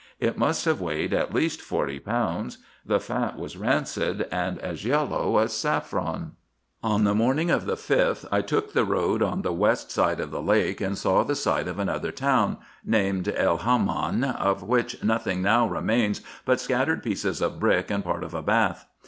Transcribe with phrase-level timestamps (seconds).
[0.19, 5.37] It must have weighed at least forty pounds; the fat was rancid, and as yellow
[5.37, 6.31] as saffron.
[6.81, 10.31] On the morning of the 5th, I took the road on the west side of
[10.31, 15.43] the lake, and saw the site of another town, named El Haman, oi* which nothing
[15.43, 18.87] now remains but scattered pieces of brick and part of a bath.